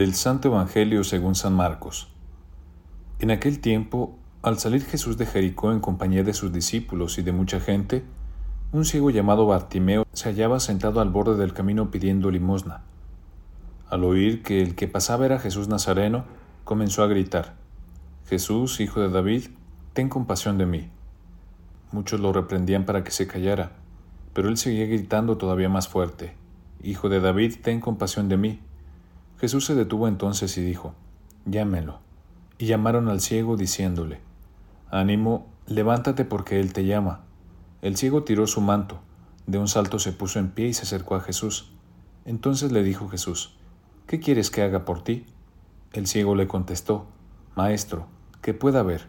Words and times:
Del 0.00 0.14
Santo 0.14 0.48
Evangelio 0.48 1.04
según 1.04 1.34
San 1.34 1.52
Marcos. 1.52 2.08
En 3.18 3.30
aquel 3.30 3.60
tiempo, 3.60 4.16
al 4.40 4.58
salir 4.58 4.82
Jesús 4.82 5.18
de 5.18 5.26
Jericó 5.26 5.72
en 5.72 5.80
compañía 5.80 6.24
de 6.24 6.32
sus 6.32 6.54
discípulos 6.54 7.18
y 7.18 7.22
de 7.22 7.32
mucha 7.32 7.60
gente, 7.60 8.02
un 8.72 8.86
ciego 8.86 9.10
llamado 9.10 9.44
Bartimeo 9.44 10.06
se 10.14 10.30
hallaba 10.30 10.58
sentado 10.58 11.02
al 11.02 11.10
borde 11.10 11.36
del 11.36 11.52
camino 11.52 11.90
pidiendo 11.90 12.30
limosna. 12.30 12.80
Al 13.90 14.04
oír 14.04 14.42
que 14.42 14.62
el 14.62 14.74
que 14.74 14.88
pasaba 14.88 15.26
era 15.26 15.38
Jesús 15.38 15.68
Nazareno, 15.68 16.24
comenzó 16.64 17.02
a 17.02 17.06
gritar, 17.06 17.56
Jesús, 18.26 18.80
hijo 18.80 19.02
de 19.02 19.10
David, 19.10 19.48
ten 19.92 20.08
compasión 20.08 20.56
de 20.56 20.64
mí. 20.64 20.88
Muchos 21.92 22.20
lo 22.20 22.32
reprendían 22.32 22.86
para 22.86 23.04
que 23.04 23.10
se 23.10 23.26
callara, 23.26 23.72
pero 24.32 24.48
él 24.48 24.56
seguía 24.56 24.86
gritando 24.86 25.36
todavía 25.36 25.68
más 25.68 25.88
fuerte, 25.88 26.32
Hijo 26.82 27.10
de 27.10 27.20
David, 27.20 27.56
ten 27.62 27.80
compasión 27.80 28.30
de 28.30 28.38
mí. 28.38 28.60
Jesús 29.40 29.64
se 29.64 29.74
detuvo 29.74 30.06
entonces 30.06 30.58
y 30.58 30.62
dijo, 30.62 30.94
Llámelo. 31.46 32.00
Y 32.58 32.66
llamaron 32.66 33.08
al 33.08 33.22
ciego 33.22 33.56
diciéndole, 33.56 34.20
Ánimo, 34.90 35.46
levántate 35.66 36.26
porque 36.26 36.60
él 36.60 36.74
te 36.74 36.84
llama. 36.84 37.22
El 37.80 37.96
ciego 37.96 38.22
tiró 38.22 38.46
su 38.46 38.60
manto, 38.60 39.00
de 39.46 39.56
un 39.56 39.66
salto 39.66 39.98
se 39.98 40.12
puso 40.12 40.38
en 40.38 40.50
pie 40.50 40.68
y 40.68 40.74
se 40.74 40.82
acercó 40.82 41.14
a 41.14 41.20
Jesús. 41.20 41.72
Entonces 42.26 42.70
le 42.70 42.82
dijo 42.82 43.08
Jesús, 43.08 43.56
¿Qué 44.06 44.20
quieres 44.20 44.50
que 44.50 44.60
haga 44.60 44.84
por 44.84 45.02
ti? 45.02 45.24
El 45.94 46.06
ciego 46.06 46.34
le 46.34 46.46
contestó, 46.46 47.06
Maestro, 47.56 48.08
que 48.42 48.52
pueda 48.52 48.82
ver. 48.82 49.06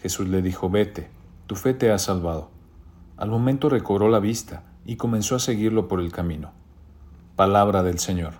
Jesús 0.00 0.28
le 0.28 0.40
dijo, 0.40 0.70
Vete, 0.70 1.10
tu 1.46 1.56
fe 1.56 1.74
te 1.74 1.92
ha 1.92 1.98
salvado. 1.98 2.48
Al 3.18 3.28
momento 3.28 3.68
recobró 3.68 4.08
la 4.08 4.18
vista 4.18 4.64
y 4.86 4.96
comenzó 4.96 5.36
a 5.36 5.40
seguirlo 5.40 5.88
por 5.88 6.00
el 6.00 6.10
camino. 6.10 6.52
Palabra 7.36 7.82
del 7.82 7.98
Señor. 7.98 8.32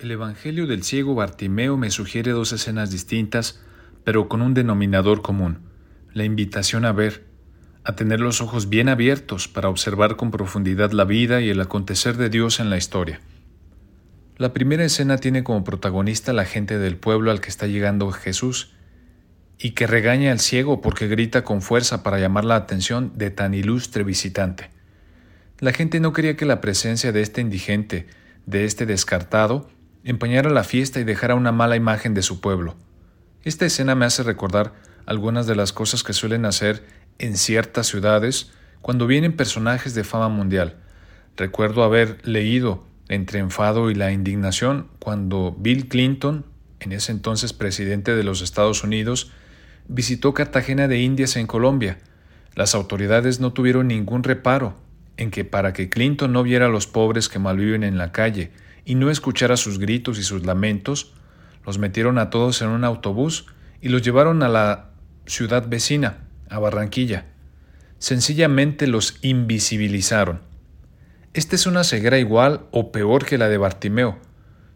El 0.00 0.12
Evangelio 0.12 0.68
del 0.68 0.84
ciego 0.84 1.16
Bartimeo 1.16 1.76
me 1.76 1.90
sugiere 1.90 2.30
dos 2.30 2.52
escenas 2.52 2.92
distintas, 2.92 3.58
pero 4.04 4.28
con 4.28 4.42
un 4.42 4.54
denominador 4.54 5.22
común, 5.22 5.58
la 6.12 6.22
invitación 6.22 6.84
a 6.84 6.92
ver, 6.92 7.26
a 7.82 7.96
tener 7.96 8.20
los 8.20 8.40
ojos 8.40 8.68
bien 8.68 8.88
abiertos 8.88 9.48
para 9.48 9.68
observar 9.68 10.14
con 10.14 10.30
profundidad 10.30 10.92
la 10.92 11.02
vida 11.02 11.40
y 11.40 11.50
el 11.50 11.60
acontecer 11.60 12.16
de 12.16 12.28
Dios 12.28 12.60
en 12.60 12.70
la 12.70 12.76
historia. 12.76 13.20
La 14.36 14.52
primera 14.52 14.84
escena 14.84 15.18
tiene 15.18 15.42
como 15.42 15.64
protagonista 15.64 16.32
la 16.32 16.44
gente 16.44 16.78
del 16.78 16.96
pueblo 16.96 17.32
al 17.32 17.40
que 17.40 17.48
está 17.48 17.66
llegando 17.66 18.08
Jesús, 18.12 18.76
y 19.58 19.72
que 19.72 19.88
regaña 19.88 20.30
al 20.30 20.38
ciego 20.38 20.80
porque 20.80 21.08
grita 21.08 21.42
con 21.42 21.60
fuerza 21.60 22.04
para 22.04 22.20
llamar 22.20 22.44
la 22.44 22.54
atención 22.54 23.14
de 23.16 23.30
tan 23.30 23.52
ilustre 23.52 24.04
visitante. 24.04 24.70
La 25.58 25.72
gente 25.72 25.98
no 25.98 26.12
quería 26.12 26.36
que 26.36 26.46
la 26.46 26.60
presencia 26.60 27.10
de 27.10 27.20
este 27.20 27.40
indigente, 27.40 28.06
de 28.46 28.64
este 28.64 28.86
descartado, 28.86 29.68
empañara 30.04 30.50
la 30.50 30.64
fiesta 30.64 31.00
y 31.00 31.04
dejara 31.04 31.34
una 31.34 31.52
mala 31.52 31.76
imagen 31.76 32.14
de 32.14 32.22
su 32.22 32.40
pueblo. 32.40 32.76
Esta 33.44 33.66
escena 33.66 33.94
me 33.94 34.04
hace 34.04 34.22
recordar 34.22 34.74
algunas 35.06 35.46
de 35.46 35.56
las 35.56 35.72
cosas 35.72 36.02
que 36.02 36.12
suelen 36.12 36.44
hacer 36.44 36.84
en 37.18 37.36
ciertas 37.36 37.86
ciudades 37.86 38.50
cuando 38.82 39.06
vienen 39.06 39.36
personajes 39.36 39.94
de 39.94 40.04
fama 40.04 40.28
mundial. 40.28 40.76
Recuerdo 41.36 41.82
haber 41.82 42.18
leído 42.26 42.84
entre 43.08 43.38
enfado 43.38 43.90
y 43.90 43.94
la 43.94 44.12
indignación 44.12 44.88
cuando 44.98 45.56
Bill 45.58 45.88
Clinton, 45.88 46.44
en 46.80 46.92
ese 46.92 47.12
entonces 47.12 47.52
presidente 47.52 48.14
de 48.14 48.22
los 48.22 48.42
Estados 48.42 48.84
Unidos, 48.84 49.32
visitó 49.88 50.34
Cartagena 50.34 50.88
de 50.88 51.00
Indias 51.00 51.36
en 51.36 51.46
Colombia. 51.46 51.98
Las 52.54 52.74
autoridades 52.74 53.40
no 53.40 53.52
tuvieron 53.52 53.88
ningún 53.88 54.22
reparo 54.22 54.76
en 55.16 55.30
que 55.30 55.44
para 55.44 55.72
que 55.72 55.88
Clinton 55.88 56.32
no 56.32 56.42
viera 56.42 56.66
a 56.66 56.70
los 56.70 56.86
pobres 56.86 57.28
que 57.28 57.38
malviven 57.38 57.82
en 57.82 57.98
la 57.98 58.12
calle 58.12 58.52
y 58.88 58.94
no 58.94 59.10
escuchara 59.10 59.58
sus 59.58 59.78
gritos 59.78 60.18
y 60.18 60.22
sus 60.22 60.46
lamentos, 60.46 61.12
los 61.66 61.76
metieron 61.76 62.16
a 62.16 62.30
todos 62.30 62.62
en 62.62 62.68
un 62.68 62.84
autobús 62.84 63.44
y 63.82 63.90
los 63.90 64.00
llevaron 64.00 64.42
a 64.42 64.48
la 64.48 64.92
ciudad 65.26 65.68
vecina, 65.68 66.26
a 66.48 66.58
Barranquilla. 66.58 67.26
Sencillamente 67.98 68.86
los 68.86 69.18
invisibilizaron. 69.20 70.40
Esta 71.34 71.54
es 71.54 71.66
una 71.66 71.84
ceguera 71.84 72.18
igual 72.18 72.62
o 72.70 72.90
peor 72.90 73.26
que 73.26 73.36
la 73.36 73.50
de 73.50 73.58
Bartimeo. 73.58 74.20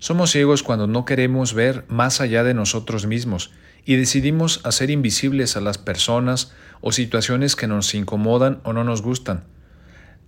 Somos 0.00 0.32
ciegos 0.32 0.64
cuando 0.64 0.88
no 0.88 1.04
queremos 1.04 1.54
ver 1.54 1.84
más 1.86 2.20
allá 2.20 2.42
de 2.42 2.52
nosotros 2.52 3.06
mismos 3.06 3.52
y 3.84 3.94
decidimos 3.94 4.60
hacer 4.64 4.90
invisibles 4.90 5.56
a 5.56 5.60
las 5.60 5.78
personas 5.78 6.52
o 6.80 6.90
situaciones 6.90 7.54
que 7.54 7.68
nos 7.68 7.94
incomodan 7.94 8.60
o 8.64 8.72
no 8.72 8.82
nos 8.82 9.02
gustan. 9.02 9.44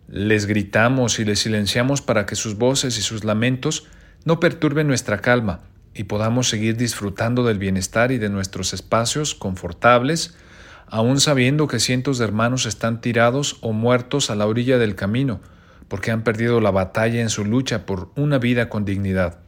Les 0.08 0.46
gritamos 0.46 1.18
y 1.18 1.24
les 1.24 1.40
silenciamos 1.40 2.02
para 2.02 2.26
que 2.26 2.36
sus 2.36 2.56
voces 2.56 2.98
y 2.98 3.02
sus 3.02 3.24
lamentos 3.24 3.86
no 4.24 4.40
perturben 4.40 4.86
nuestra 4.86 5.20
calma 5.20 5.60
y 5.94 6.04
podamos 6.04 6.48
seguir 6.48 6.76
disfrutando 6.76 7.44
del 7.44 7.58
bienestar 7.58 8.12
y 8.12 8.18
de 8.18 8.28
nuestros 8.28 8.72
espacios 8.72 9.34
confortables, 9.34 10.34
aun 10.86 11.20
sabiendo 11.20 11.66
que 11.66 11.80
cientos 11.80 12.18
de 12.18 12.24
hermanos 12.24 12.66
están 12.66 13.00
tirados 13.00 13.58
o 13.60 13.72
muertos 13.72 14.30
a 14.30 14.34
la 14.34 14.46
orilla 14.46 14.78
del 14.78 14.94
camino, 14.94 15.40
porque 15.88 16.10
han 16.10 16.22
perdido 16.22 16.60
la 16.60 16.70
batalla 16.70 17.20
en 17.20 17.30
su 17.30 17.44
lucha 17.44 17.84
por 17.84 18.10
una 18.16 18.38
vida 18.38 18.68
con 18.68 18.84
dignidad. 18.84 19.40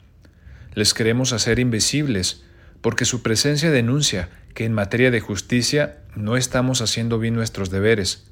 Les 0.74 0.92
queremos 0.92 1.32
hacer 1.32 1.58
invisibles, 1.58 2.44
porque 2.80 3.04
su 3.04 3.22
presencia 3.22 3.70
denuncia 3.70 4.28
que 4.54 4.64
en 4.64 4.72
materia 4.72 5.10
de 5.10 5.20
justicia 5.20 5.98
no 6.14 6.36
estamos 6.36 6.82
haciendo 6.82 7.18
bien 7.18 7.34
nuestros 7.34 7.70
deberes. 7.70 8.30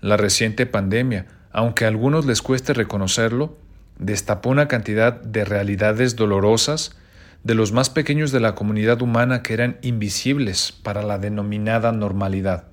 La 0.00 0.16
reciente 0.16 0.66
pandemia 0.66 1.26
aunque 1.52 1.84
a 1.84 1.88
algunos 1.88 2.26
les 2.26 2.42
cueste 2.42 2.74
reconocerlo, 2.74 3.56
destapó 3.98 4.50
una 4.50 4.68
cantidad 4.68 5.20
de 5.20 5.44
realidades 5.44 6.16
dolorosas 6.16 6.96
de 7.42 7.54
los 7.54 7.72
más 7.72 7.90
pequeños 7.90 8.32
de 8.32 8.40
la 8.40 8.54
comunidad 8.54 9.00
humana 9.02 9.42
que 9.42 9.54
eran 9.54 9.78
invisibles 9.82 10.72
para 10.72 11.02
la 11.02 11.18
denominada 11.18 11.92
normalidad. 11.92 12.68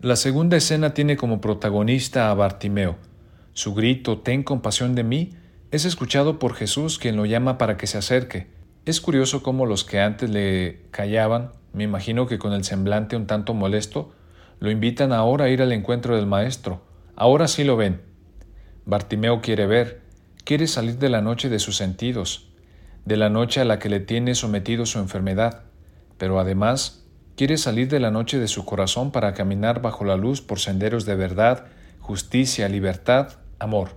La 0.00 0.16
segunda 0.16 0.56
escena 0.56 0.92
tiene 0.92 1.16
como 1.16 1.40
protagonista 1.40 2.30
a 2.30 2.34
Bartimeo. 2.34 2.96
Su 3.52 3.74
grito, 3.74 4.18
Ten 4.18 4.42
compasión 4.42 4.94
de 4.94 5.04
mí, 5.04 5.30
es 5.70 5.84
escuchado 5.84 6.38
por 6.38 6.54
Jesús 6.54 6.98
quien 6.98 7.16
lo 7.16 7.24
llama 7.24 7.56
para 7.56 7.76
que 7.76 7.86
se 7.86 7.98
acerque. 7.98 8.48
Es 8.84 9.00
curioso 9.00 9.42
cómo 9.42 9.64
los 9.64 9.84
que 9.84 10.00
antes 10.00 10.28
le 10.28 10.82
callaban, 10.90 11.52
me 11.72 11.84
imagino 11.84 12.26
que 12.26 12.38
con 12.38 12.52
el 12.52 12.64
semblante 12.64 13.16
un 13.16 13.26
tanto 13.26 13.54
molesto, 13.54 14.12
lo 14.60 14.70
invitan 14.70 15.12
ahora 15.12 15.46
a 15.46 15.48
ir 15.48 15.62
al 15.62 15.72
encuentro 15.72 16.16
del 16.16 16.26
Maestro, 16.26 16.82
Ahora 17.16 17.46
sí 17.46 17.62
lo 17.62 17.76
ven. 17.76 18.00
Bartimeo 18.86 19.40
quiere 19.40 19.66
ver, 19.66 20.02
quiere 20.42 20.66
salir 20.66 20.98
de 20.98 21.08
la 21.08 21.20
noche 21.20 21.48
de 21.48 21.60
sus 21.60 21.76
sentidos, 21.76 22.48
de 23.04 23.16
la 23.16 23.30
noche 23.30 23.60
a 23.60 23.64
la 23.64 23.78
que 23.78 23.88
le 23.88 24.00
tiene 24.00 24.34
sometido 24.34 24.84
su 24.84 24.98
enfermedad, 24.98 25.62
pero 26.18 26.40
además 26.40 27.06
quiere 27.36 27.56
salir 27.56 27.88
de 27.88 28.00
la 28.00 28.10
noche 28.10 28.40
de 28.40 28.48
su 28.48 28.64
corazón 28.64 29.12
para 29.12 29.32
caminar 29.32 29.80
bajo 29.80 30.04
la 30.04 30.16
luz 30.16 30.40
por 30.40 30.58
senderos 30.58 31.06
de 31.06 31.14
verdad, 31.14 31.66
justicia, 32.00 32.68
libertad, 32.68 33.34
amor. 33.60 33.90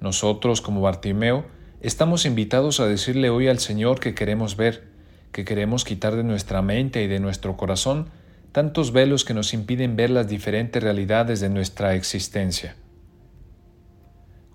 Nosotros, 0.00 0.60
como 0.60 0.82
Bartimeo, 0.82 1.46
estamos 1.80 2.26
invitados 2.26 2.78
a 2.78 2.86
decirle 2.86 3.28
hoy 3.28 3.48
al 3.48 3.58
Señor 3.58 3.98
que 3.98 4.14
queremos 4.14 4.56
ver, 4.56 4.84
que 5.32 5.44
queremos 5.44 5.84
quitar 5.84 6.14
de 6.14 6.22
nuestra 6.22 6.62
mente 6.62 7.02
y 7.02 7.08
de 7.08 7.18
nuestro 7.18 7.56
corazón 7.56 8.06
tantos 8.56 8.90
velos 8.90 9.26
que 9.26 9.34
nos 9.34 9.52
impiden 9.52 9.96
ver 9.96 10.08
las 10.08 10.28
diferentes 10.28 10.82
realidades 10.82 11.40
de 11.40 11.50
nuestra 11.50 11.94
existencia. 11.94 12.74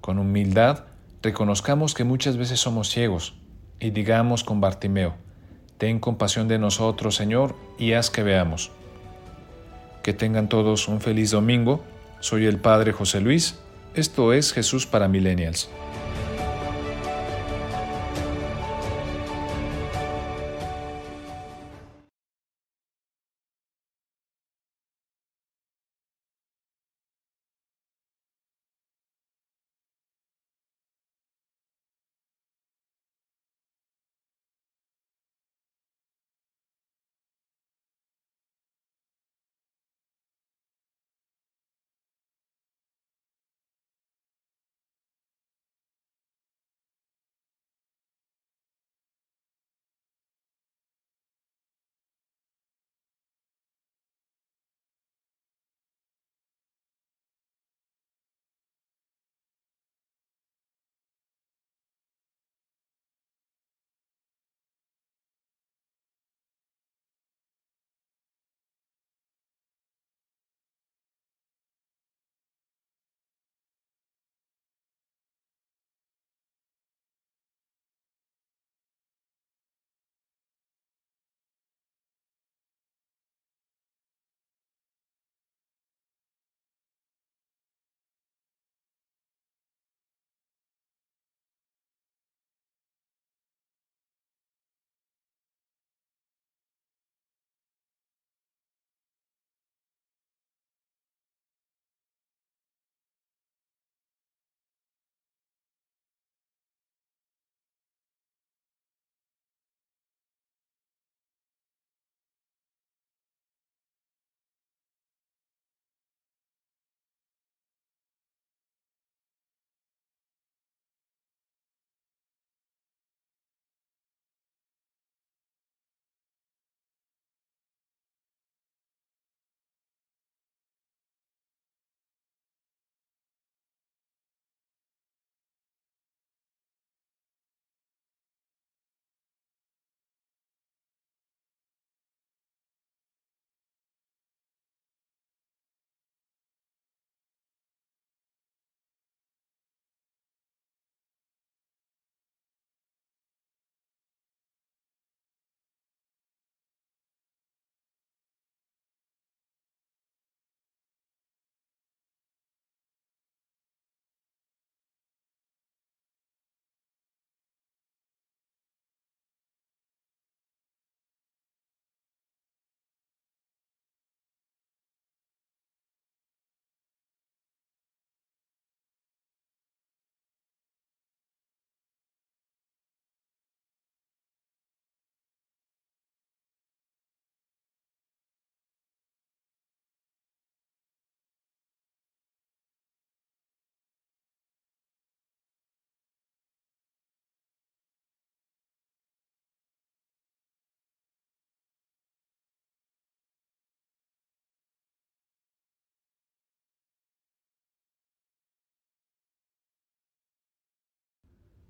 Con 0.01 0.17
humildad, 0.17 0.85
reconozcamos 1.21 1.93
que 1.93 2.03
muchas 2.03 2.35
veces 2.35 2.59
somos 2.59 2.89
ciegos 2.89 3.35
y 3.79 3.91
digamos 3.91 4.43
con 4.43 4.59
Bartimeo, 4.59 5.17
Ten 5.77 5.99
compasión 5.99 6.47
de 6.47 6.57
nosotros, 6.57 7.13
Señor, 7.13 7.55
y 7.77 7.93
haz 7.93 8.09
que 8.09 8.23
veamos. 8.23 8.71
Que 10.01 10.13
tengan 10.13 10.49
todos 10.49 10.87
un 10.87 10.99
feliz 10.99 11.29
domingo. 11.29 11.83
Soy 12.21 12.47
el 12.47 12.57
Padre 12.57 12.93
José 12.93 13.21
Luis. 13.21 13.59
Esto 13.93 14.33
es 14.33 14.51
Jesús 14.51 14.87
para 14.87 15.07
Millennials. 15.07 15.69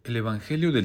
El 0.03 0.17
Evangelio 0.17 0.71
del 0.71 0.79